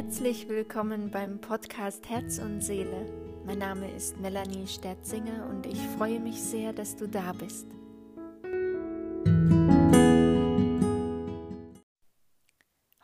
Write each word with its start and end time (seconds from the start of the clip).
Herzlich 0.00 0.48
willkommen 0.48 1.10
beim 1.10 1.40
Podcast 1.40 2.08
Herz 2.08 2.38
und 2.38 2.60
Seele. 2.60 3.04
Mein 3.44 3.58
Name 3.58 3.90
ist 3.90 4.16
Melanie 4.20 4.68
Sterzinger 4.68 5.48
und 5.48 5.66
ich 5.66 5.80
freue 5.96 6.20
mich 6.20 6.40
sehr, 6.40 6.72
dass 6.72 6.94
du 6.94 7.08
da 7.08 7.32
bist. 7.32 7.66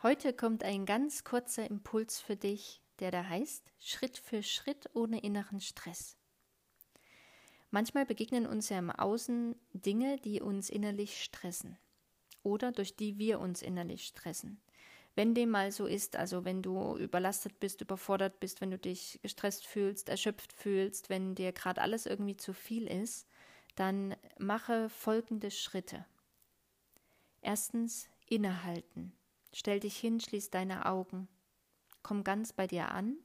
Heute 0.03 0.31
kommt 0.31 0.63
ein 0.63 0.85
ganz 0.85 1.25
kurzer 1.25 1.69
Impuls 1.69 2.21
für 2.21 2.37
dich, 2.37 2.81
der 2.99 3.11
da 3.11 3.25
heißt 3.25 3.73
Schritt 3.77 4.17
für 4.17 4.41
Schritt 4.41 4.89
ohne 4.93 5.19
inneren 5.19 5.59
Stress. 5.59 6.15
Manchmal 7.71 8.05
begegnen 8.05 8.47
uns 8.47 8.69
ja 8.69 8.79
im 8.79 8.89
Außen 8.89 9.53
Dinge, 9.73 10.15
die 10.19 10.39
uns 10.39 10.69
innerlich 10.69 11.21
stressen 11.21 11.77
oder 12.41 12.71
durch 12.71 12.95
die 12.95 13.17
wir 13.17 13.41
uns 13.41 13.61
innerlich 13.61 14.05
stressen. 14.05 14.61
Wenn 15.15 15.33
dem 15.33 15.49
mal 15.49 15.71
so 15.71 15.85
ist, 15.85 16.17
also 16.17 16.43
wenn 16.43 16.61
du 16.61 16.97
überlastet 16.97 17.59
bist, 17.61 17.79
überfordert 17.79 18.41
bist, 18.41 18.59
wenn 18.59 18.71
du 18.71 18.77
dich 18.77 19.19
gestresst 19.21 19.65
fühlst, 19.65 20.09
erschöpft 20.09 20.51
fühlst, 20.51 21.09
wenn 21.09 21.35
dir 21.35 21.53
gerade 21.53 21.81
alles 21.81 22.05
irgendwie 22.05 22.35
zu 22.35 22.53
viel 22.53 22.87
ist, 22.87 23.25
dann 23.75 24.15
mache 24.37 24.89
folgende 24.89 25.51
Schritte. 25.51 26.05
Erstens 27.41 28.09
innehalten. 28.27 29.13
Stell 29.53 29.79
dich 29.79 29.97
hin, 29.97 30.19
schließ 30.19 30.49
deine 30.49 30.85
Augen. 30.85 31.29
Komm 32.03 32.25
ganz 32.25 32.51
bei 32.51 32.67
dir 32.67 32.91
an. 32.91 33.17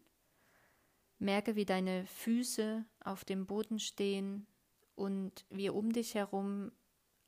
Merke, 1.19 1.57
wie 1.57 1.65
deine 1.65 2.07
Füße 2.07 2.85
auf 3.05 3.25
dem 3.25 3.47
Boden 3.47 3.81
stehen 3.81 4.47
und 4.95 5.45
wie 5.51 5.71
um 5.71 5.93
dich 5.93 6.15
herum 6.15 6.71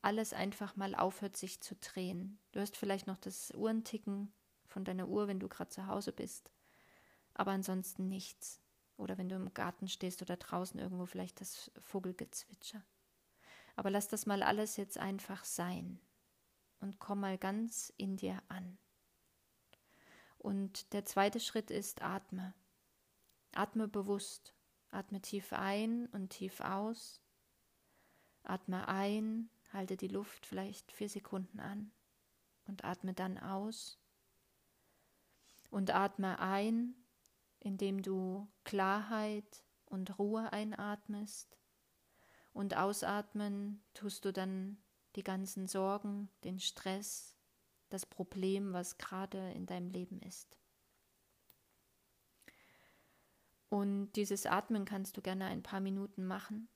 alles 0.02 0.32
einfach 0.32 0.76
mal 0.76 0.94
aufhört, 0.94 1.36
sich 1.36 1.60
zu 1.60 1.74
drehen. 1.76 2.38
Du 2.52 2.60
hast 2.60 2.76
vielleicht 2.76 3.06
noch 3.06 3.18
das 3.18 3.52
Uhrenticken 3.54 4.32
von 4.72 4.84
deiner 4.84 5.08
Uhr, 5.08 5.28
wenn 5.28 5.38
du 5.38 5.48
gerade 5.48 5.70
zu 5.70 5.86
Hause 5.86 6.12
bist. 6.12 6.50
Aber 7.34 7.52
ansonsten 7.52 8.08
nichts. 8.08 8.60
Oder 8.96 9.18
wenn 9.18 9.28
du 9.28 9.36
im 9.36 9.52
Garten 9.54 9.88
stehst 9.88 10.22
oder 10.22 10.36
draußen 10.36 10.78
irgendwo 10.78 11.06
vielleicht 11.06 11.40
das 11.40 11.70
Vogelgezwitscher. 11.78 12.82
Aber 13.76 13.90
lass 13.90 14.08
das 14.08 14.26
mal 14.26 14.42
alles 14.42 14.76
jetzt 14.76 14.98
einfach 14.98 15.44
sein 15.44 16.00
und 16.80 16.98
komm 16.98 17.20
mal 17.20 17.38
ganz 17.38 17.92
in 17.96 18.16
dir 18.16 18.42
an. 18.48 18.78
Und 20.38 20.92
der 20.92 21.04
zweite 21.04 21.40
Schritt 21.40 21.70
ist 21.70 22.02
atme. 22.02 22.54
Atme 23.52 23.88
bewusst. 23.88 24.54
Atme 24.90 25.22
tief 25.22 25.52
ein 25.52 26.06
und 26.06 26.30
tief 26.30 26.60
aus. 26.60 27.22
Atme 28.42 28.88
ein, 28.88 29.48
halte 29.72 29.96
die 29.96 30.08
Luft 30.08 30.44
vielleicht 30.44 30.92
vier 30.92 31.08
Sekunden 31.08 31.60
an 31.60 31.92
und 32.66 32.84
atme 32.84 33.14
dann 33.14 33.38
aus 33.38 34.01
und 35.72 35.92
atme 35.92 36.38
ein, 36.38 36.94
indem 37.58 38.02
du 38.02 38.46
Klarheit 38.62 39.64
und 39.86 40.18
Ruhe 40.18 40.52
einatmest 40.52 41.58
und 42.52 42.76
ausatmen 42.76 43.82
tust 43.94 44.24
du 44.26 44.32
dann 44.32 44.76
die 45.16 45.24
ganzen 45.24 45.66
Sorgen, 45.66 46.28
den 46.44 46.60
Stress, 46.60 47.34
das 47.88 48.04
Problem, 48.04 48.74
was 48.74 48.98
gerade 48.98 49.52
in 49.52 49.66
deinem 49.66 49.88
Leben 49.88 50.20
ist. 50.20 50.58
Und 53.70 54.12
dieses 54.12 54.44
Atmen 54.44 54.84
kannst 54.84 55.16
du 55.16 55.22
gerne 55.22 55.46
ein 55.46 55.62
paar 55.62 55.80
Minuten 55.80 56.26
machen, 56.26 56.68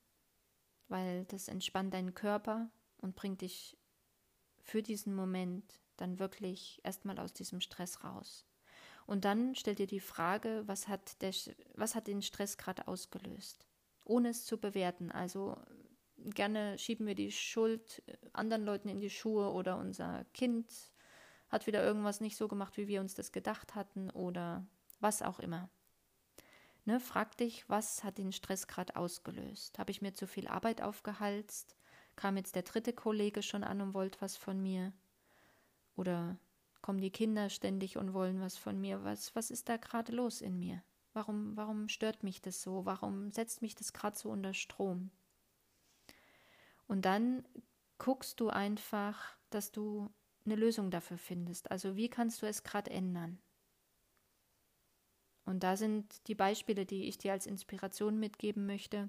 weil 0.89 1.27
das 1.27 1.49
entspannt 1.49 1.93
deinen 1.93 2.15
Körper 2.15 2.71
und 2.97 3.15
bringt 3.15 3.43
dich 3.43 3.77
für 4.59 4.83
diesen 4.83 5.15
Moment 5.15 5.79
dann 5.99 6.19
wirklich 6.19 6.81
erstmal 6.83 7.19
aus 7.19 7.35
diesem 7.35 7.61
Stress 7.61 8.03
raus. 8.03 8.47
Und 9.07 9.25
dann 9.25 9.55
stell 9.55 9.77
dir 9.77 9.87
die 9.87 10.01
Frage, 10.01 10.65
was 10.67 10.89
hat, 10.89 11.23
der, 11.23 11.33
was 11.75 11.95
hat 11.95 12.09
den 12.09 12.23
Stress 12.23 12.59
gerade 12.59 12.89
ausgelöst? 12.89 13.67
Ohne 14.05 14.31
es 14.31 14.45
zu 14.45 14.59
bewerten. 14.59 15.13
Also 15.13 15.57
gerne 16.17 16.79
schieben 16.79 17.07
wir 17.07 17.15
die 17.15 17.31
Schuld 17.31 18.03
anderen 18.33 18.65
Leuten 18.65 18.89
in 18.89 19.01
die 19.01 19.11
Schuhe 19.11 19.53
oder 19.53 19.79
unser 19.79 20.25
Kind 20.35 20.73
hat 21.49 21.67
wieder 21.67 21.83
irgendwas 21.85 22.21
nicht 22.21 22.37
so 22.37 22.49
gemacht, 22.49 22.77
wie 22.77 22.89
wir 22.89 23.01
uns 23.01 23.15
das 23.15 23.31
gedacht 23.31 23.75
hatten 23.75 24.11
oder 24.11 24.67
was 25.01 25.23
auch 25.23 25.39
immer. 25.39 25.71
Ne, 26.85 27.01
frag 27.01 27.37
dich, 27.37 27.69
was 27.69 28.05
hat 28.05 28.19
den 28.19 28.33
Stress 28.33 28.67
gerade 28.67 28.97
ausgelöst? 28.97 29.79
Habe 29.79 29.91
ich 29.91 30.03
mir 30.03 30.15
zu 30.15 30.27
viel 30.27 30.49
Arbeit 30.49 30.83
aufgehalst? 30.83 31.77
Kam 32.15 32.37
jetzt 32.37 32.55
der 32.55 32.63
dritte 32.63 32.93
Kollege 32.93 33.43
schon 33.43 33.65
an 33.65 33.81
und 33.81 33.95
wollte 33.95 34.21
was 34.21 34.37
von 34.37 34.61
mir? 34.61 34.93
Oder 35.97 36.39
kommen 36.87 37.01
die 37.01 37.11
Kinder 37.11 37.51
ständig 37.51 37.97
und 37.97 38.15
wollen 38.15 38.41
was 38.41 38.57
von 38.57 38.81
mir. 38.81 39.03
Was, 39.03 39.35
was 39.35 39.51
ist 39.51 39.69
da 39.69 39.77
gerade 39.77 40.13
los 40.13 40.41
in 40.41 40.57
mir? 40.57 40.85
Warum, 41.15 41.57
warum 41.57 41.89
stört 41.89 42.23
mich 42.23 42.41
das 42.41 42.63
so? 42.63 42.87
Warum 42.87 43.33
setzt 43.33 43.61
mich 43.61 43.75
das 43.75 43.93
gerade 43.93 44.17
so 44.17 44.31
unter 44.31 44.55
Strom? 44.55 45.11
Und 46.87 47.05
dann 47.05 47.45
guckst 47.99 48.39
du 48.39 48.51
einfach, 48.51 49.37
dass 49.51 49.73
du 49.73 50.15
eine 50.45 50.55
Lösung 50.55 50.93
dafür 50.93 51.19
findest. 51.19 51.73
Also 51.73 51.97
wie 51.97 52.09
kannst 52.09 52.41
du 52.41 52.47
es 52.47 52.63
gerade 52.63 52.93
ändern? 52.93 53.41
Und 55.45 55.65
da 55.65 55.77
sind 55.77 56.29
die 56.29 56.37
Beispiele, 56.37 56.87
die 56.87 57.09
ich 57.09 57.19
dir 57.19 57.33
als 57.33 57.47
Inspiration 57.47 58.21
mitgeben 58.21 58.65
möchte. 58.65 59.09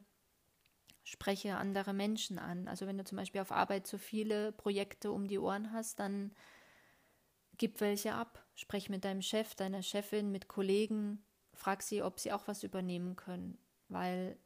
Spreche 1.04 1.58
andere 1.58 1.94
Menschen 1.94 2.40
an. 2.40 2.68
Also 2.68 2.88
wenn 2.88 2.98
du 2.98 3.04
zum 3.04 3.20
Beispiel 3.20 3.42
auf 3.42 3.52
Arbeit 3.52 3.86
zu 3.86 4.00
viele 4.00 4.52
Projekte 4.52 5.12
um 5.12 5.28
die 5.28 5.38
Ohren 5.38 5.72
hast, 5.72 6.00
dann 6.00 6.32
Gib 7.58 7.82
welche 7.82 8.14
ab. 8.14 8.44
Sprech 8.56 8.90
mit 8.90 9.06
deinem 9.06 9.22
Chef, 9.22 9.56
deiner 9.56 9.82
Chefin, 9.82 10.32
mit 10.32 10.48
Kollegen. 10.48 11.24
Frag 11.54 11.82
sie, 11.82 12.02
ob 12.02 12.20
sie 12.20 12.32
auch 12.32 12.48
was 12.48 12.64
übernehmen 12.64 13.16
können. 13.16 13.58
Weil, 13.90 14.38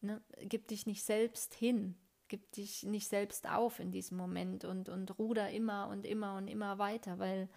ne, 0.00 0.22
gib 0.42 0.68
dich 0.68 0.86
nicht 0.86 1.04
selbst 1.04 1.54
hin. 1.54 1.96
Gib 2.28 2.52
dich 2.52 2.84
nicht 2.84 3.08
selbst 3.08 3.48
auf 3.48 3.80
in 3.80 3.90
diesem 3.90 4.16
Moment 4.16 4.64
und, 4.64 4.88
und 4.88 5.18
ruder 5.18 5.50
immer 5.50 5.88
und 5.88 6.06
immer 6.06 6.36
und 6.36 6.46
immer 6.46 6.78
weiter, 6.78 7.18
weil 7.18 7.48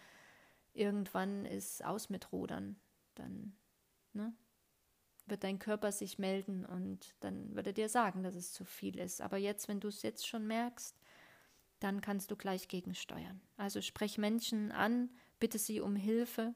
irgendwann 0.73 1.45
ist 1.45 1.85
aus 1.85 2.09
mit 2.09 2.31
Rudern. 2.31 2.79
Dann, 3.13 3.55
ne? 4.13 4.33
wird 5.25 5.43
dein 5.43 5.59
Körper 5.59 5.91
sich 5.91 6.19
melden 6.19 6.65
und 6.65 7.15
dann 7.21 7.55
wird 7.55 7.67
er 7.67 7.73
dir 7.73 7.89
sagen, 7.89 8.23
dass 8.23 8.35
es 8.35 8.51
zu 8.51 8.65
viel 8.65 8.99
ist. 8.99 9.21
Aber 9.21 9.37
jetzt, 9.37 9.67
wenn 9.67 9.79
du 9.79 9.87
es 9.87 10.01
jetzt 10.01 10.27
schon 10.27 10.47
merkst, 10.47 10.99
dann 11.83 11.99
kannst 11.99 12.31
du 12.31 12.37
gleich 12.37 12.69
gegensteuern. 12.69 13.41
Also 13.57 13.81
sprech 13.81 14.17
Menschen 14.17 14.71
an, 14.71 15.09
bitte 15.39 15.59
sie 15.59 15.81
um 15.81 15.95
Hilfe, 15.97 16.55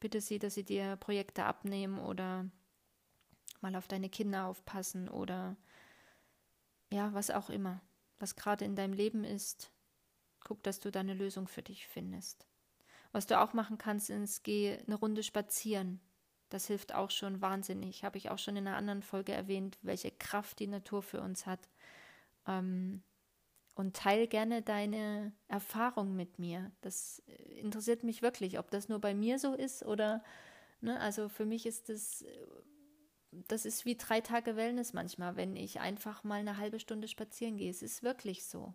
bitte 0.00 0.20
sie, 0.20 0.38
dass 0.38 0.54
sie 0.54 0.64
dir 0.64 0.96
Projekte 0.96 1.44
abnehmen 1.44 1.98
oder 1.98 2.50
mal 3.62 3.74
auf 3.74 3.88
deine 3.88 4.10
Kinder 4.10 4.46
aufpassen 4.46 5.08
oder 5.08 5.56
ja, 6.92 7.14
was 7.14 7.30
auch 7.30 7.48
immer, 7.48 7.80
was 8.18 8.36
gerade 8.36 8.66
in 8.66 8.76
deinem 8.76 8.92
Leben 8.92 9.24
ist. 9.24 9.72
Guck, 10.40 10.62
dass 10.62 10.78
du 10.80 10.90
da 10.90 11.00
eine 11.00 11.14
Lösung 11.14 11.48
für 11.48 11.62
dich 11.62 11.86
findest. 11.86 12.46
Was 13.12 13.26
du 13.26 13.40
auch 13.40 13.54
machen 13.54 13.78
kannst, 13.78 14.10
ist, 14.10 14.42
geh 14.42 14.78
eine 14.86 14.96
Runde 14.96 15.22
spazieren. 15.22 16.00
Das 16.50 16.66
hilft 16.66 16.94
auch 16.94 17.10
schon 17.10 17.40
wahnsinnig. 17.40 18.04
Habe 18.04 18.18
ich 18.18 18.28
auch 18.28 18.38
schon 18.38 18.56
in 18.56 18.66
einer 18.66 18.76
anderen 18.76 19.02
Folge 19.02 19.32
erwähnt, 19.32 19.78
welche 19.80 20.10
Kraft 20.10 20.58
die 20.58 20.66
Natur 20.66 21.02
für 21.02 21.22
uns 21.22 21.46
hat. 21.46 21.68
Ähm, 22.46 23.02
und 23.74 23.96
teil 23.96 24.26
gerne 24.26 24.62
deine 24.62 25.32
Erfahrung 25.48 26.14
mit 26.14 26.38
mir. 26.38 26.70
Das 26.80 27.22
äh, 27.26 27.60
interessiert 27.60 28.04
mich 28.04 28.22
wirklich, 28.22 28.58
ob 28.58 28.70
das 28.70 28.88
nur 28.88 29.00
bei 29.00 29.14
mir 29.14 29.38
so 29.38 29.54
ist 29.54 29.84
oder, 29.84 30.22
ne, 30.80 31.00
also 31.00 31.28
für 31.28 31.46
mich 31.46 31.66
ist 31.66 31.88
das, 31.88 32.22
äh, 32.22 32.46
das 33.48 33.64
ist 33.64 33.84
wie 33.84 33.96
drei 33.96 34.20
Tage 34.20 34.56
Wellness 34.56 34.92
manchmal, 34.92 35.36
wenn 35.36 35.56
ich 35.56 35.80
einfach 35.80 36.22
mal 36.22 36.40
eine 36.40 36.58
halbe 36.58 36.78
Stunde 36.78 37.08
spazieren 37.08 37.56
gehe. 37.56 37.70
Es 37.70 37.82
ist 37.82 38.02
wirklich 38.02 38.44
so. 38.44 38.74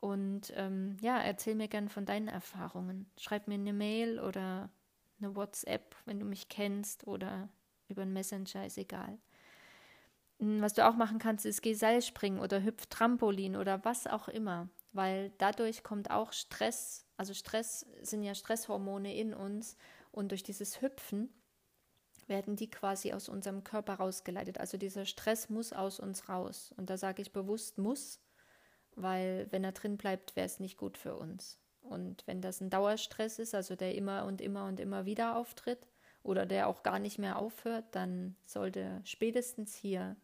Und 0.00 0.52
ähm, 0.56 0.96
ja, 1.00 1.18
erzähl 1.18 1.54
mir 1.54 1.68
gerne 1.68 1.88
von 1.88 2.04
deinen 2.04 2.28
Erfahrungen. 2.28 3.06
Schreib 3.18 3.48
mir 3.48 3.54
eine 3.54 3.72
Mail 3.72 4.18
oder 4.18 4.70
eine 5.18 5.34
WhatsApp, 5.36 5.96
wenn 6.04 6.20
du 6.20 6.26
mich 6.26 6.48
kennst 6.48 7.06
oder 7.06 7.48
über 7.88 8.02
einen 8.02 8.12
Messenger, 8.12 8.66
ist 8.66 8.76
egal. 8.76 9.18
Hm, 10.38 10.60
was 10.62 10.74
du 10.74 10.86
auch 10.86 10.96
machen 10.96 11.18
kannst, 11.18 11.46
ist 11.46 11.62
geh 11.62 11.74
Seilspringen 11.74 12.40
oder 12.40 12.62
hüpf 12.62 12.86
Trampolin 12.86 13.56
oder 13.56 13.84
was 13.84 14.06
auch 14.06 14.28
immer, 14.28 14.68
weil 14.92 15.32
dadurch 15.38 15.82
kommt 15.82 16.10
auch 16.10 16.32
Stress, 16.32 17.06
also 17.16 17.34
Stress 17.34 17.86
sind 18.02 18.22
ja 18.22 18.34
Stresshormone 18.34 19.14
in 19.14 19.34
uns 19.34 19.76
und 20.10 20.30
durch 20.30 20.42
dieses 20.42 20.80
Hüpfen 20.80 21.28
werden 22.26 22.56
die 22.56 22.70
quasi 22.70 23.12
aus 23.12 23.28
unserem 23.28 23.64
Körper 23.64 23.94
rausgeleitet. 23.94 24.58
Also 24.58 24.78
dieser 24.78 25.04
Stress 25.04 25.50
muss 25.50 25.72
aus 25.72 26.00
uns 26.00 26.28
raus. 26.28 26.72
Und 26.76 26.90
da 26.90 26.96
sage 26.96 27.22
ich 27.22 27.32
bewusst 27.32 27.78
muss, 27.78 28.20
weil 28.96 29.46
wenn 29.50 29.64
er 29.64 29.72
drin 29.72 29.96
bleibt, 29.98 30.36
wäre 30.36 30.46
es 30.46 30.60
nicht 30.60 30.78
gut 30.78 30.96
für 30.98 31.16
uns. 31.16 31.58
Und 31.82 32.26
wenn 32.26 32.40
das 32.40 32.60
ein 32.60 32.70
Dauerstress 32.70 33.38
ist, 33.38 33.54
also 33.54 33.76
der 33.76 33.94
immer 33.94 34.24
und 34.24 34.40
immer 34.40 34.66
und 34.66 34.80
immer 34.80 35.04
wieder 35.04 35.36
auftritt 35.36 35.86
oder 36.24 36.46
der 36.46 36.68
auch 36.68 36.82
gar 36.82 36.98
nicht 36.98 37.18
mehr 37.20 37.38
aufhört, 37.38 37.86
dann 37.92 38.36
sollte 38.46 39.00
spätestens 39.04 39.76
hier 39.76 40.16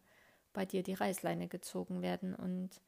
bei 0.53 0.65
dir 0.65 0.83
die 0.83 0.95
Reißleine 0.95 1.47
gezogen 1.47 2.01
werden. 2.01 2.35
Und 2.35 2.81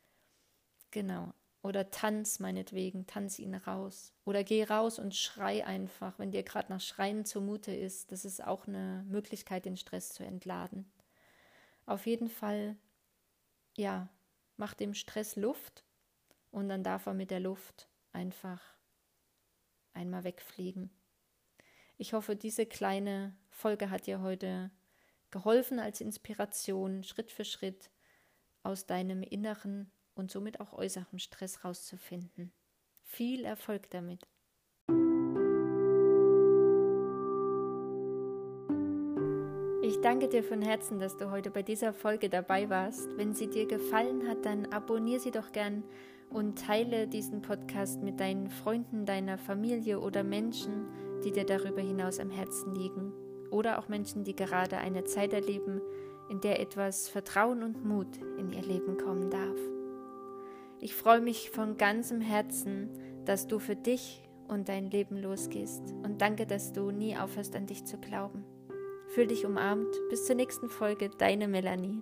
genau, 0.91 1.33
Oder 1.63 1.89
tanz 1.91 2.39
meinetwegen, 2.39 3.07
tanz 3.07 3.39
ihn 3.39 3.55
raus. 3.55 4.13
Oder 4.25 4.43
geh 4.43 4.63
raus 4.65 4.99
und 4.99 5.15
schrei 5.15 5.65
einfach, 5.65 6.19
wenn 6.19 6.31
dir 6.31 6.43
gerade 6.43 6.71
nach 6.71 6.81
Schreien 6.81 7.25
zumute 7.25 7.73
ist. 7.73 8.11
Das 8.11 8.25
ist 8.25 8.43
auch 8.43 8.67
eine 8.67 9.03
Möglichkeit, 9.07 9.65
den 9.65 9.77
Stress 9.77 10.09
zu 10.13 10.23
entladen. 10.25 10.91
Auf 11.85 12.05
jeden 12.05 12.29
Fall, 12.29 12.77
ja, 13.77 14.09
mach 14.57 14.73
dem 14.73 14.93
Stress 14.93 15.35
Luft 15.37 15.85
und 16.51 16.69
dann 16.69 16.83
darf 16.83 17.05
er 17.07 17.13
mit 17.13 17.31
der 17.31 17.39
Luft 17.39 17.89
einfach 18.13 18.61
einmal 19.93 20.23
wegfliegen. 20.25 20.89
Ich 21.97 22.13
hoffe, 22.13 22.35
diese 22.35 22.65
kleine 22.65 23.35
Folge 23.49 23.89
hat 23.89 24.07
dir 24.07 24.21
heute 24.21 24.71
geholfen 25.31 25.79
als 25.79 26.01
Inspiration, 26.01 27.03
Schritt 27.03 27.31
für 27.31 27.45
Schritt 27.45 27.91
aus 28.63 28.85
deinem 28.85 29.21
inneren 29.23 29.91
und 30.15 30.31
somit 30.31 30.59
auch 30.59 30.73
äußeren 30.73 31.19
Stress 31.19 31.63
rauszufinden. 31.63 32.51
Viel 33.03 33.45
Erfolg 33.45 33.89
damit. 33.91 34.27
Ich 39.83 40.01
danke 40.01 40.27
dir 40.29 40.43
von 40.43 40.61
Herzen, 40.61 40.97
dass 40.97 41.17
du 41.17 41.29
heute 41.29 41.51
bei 41.51 41.61
dieser 41.61 41.93
Folge 41.93 42.29
dabei 42.29 42.69
warst. 42.69 43.15
Wenn 43.17 43.33
sie 43.33 43.47
dir 43.47 43.67
gefallen 43.67 44.27
hat, 44.27 44.45
dann 44.45 44.65
abonniere 44.67 45.19
sie 45.19 45.31
doch 45.31 45.51
gern 45.51 45.83
und 46.29 46.57
teile 46.57 47.07
diesen 47.07 47.41
Podcast 47.41 48.01
mit 48.01 48.19
deinen 48.19 48.49
Freunden, 48.49 49.05
deiner 49.05 49.37
Familie 49.37 49.99
oder 49.99 50.23
Menschen, 50.23 50.87
die 51.23 51.31
dir 51.31 51.45
darüber 51.45 51.81
hinaus 51.81 52.19
am 52.19 52.29
Herzen 52.29 52.75
liegen. 52.75 53.13
Oder 53.49 53.79
auch 53.79 53.87
Menschen, 53.87 54.23
die 54.23 54.35
gerade 54.35 54.77
eine 54.77 55.03
Zeit 55.03 55.33
erleben, 55.33 55.81
in 56.29 56.41
der 56.41 56.59
etwas 56.59 57.09
Vertrauen 57.09 57.63
und 57.63 57.85
Mut 57.85 58.17
in 58.37 58.51
ihr 58.51 58.63
Leben 58.63 58.97
kommen 58.97 59.29
darf. 59.29 59.57
Ich 60.79 60.95
freue 60.95 61.21
mich 61.21 61.49
von 61.51 61.77
ganzem 61.77 62.21
Herzen, 62.21 62.89
dass 63.25 63.47
du 63.47 63.59
für 63.59 63.75
dich 63.75 64.23
und 64.47 64.69
dein 64.69 64.89
Leben 64.89 65.17
losgehst 65.17 65.81
und 66.03 66.21
danke, 66.21 66.45
dass 66.45 66.73
du 66.73 66.91
nie 66.91 67.17
aufhörst 67.17 67.55
an 67.55 67.67
dich 67.67 67.85
zu 67.85 67.97
glauben. 67.97 68.43
Fühl 69.07 69.27
dich 69.27 69.45
umarmt. 69.45 69.95
Bis 70.09 70.25
zur 70.25 70.35
nächsten 70.35 70.69
Folge, 70.69 71.09
deine 71.17 71.47
Melanie. 71.47 72.01